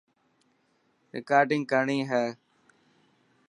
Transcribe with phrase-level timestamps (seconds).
[1.13, 2.25] رڪارڊنگ ڪرڻي هي.